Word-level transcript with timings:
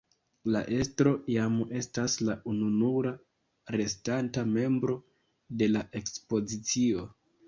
La 0.53 0.59
estro 0.75 1.09
jam 1.33 1.57
estas 1.79 2.15
la 2.29 2.35
ununura 2.51 3.11
restanta 3.75 4.45
membro 4.55 4.97
de 5.61 5.69
la 5.75 5.85
ekspedicio. 6.01 7.05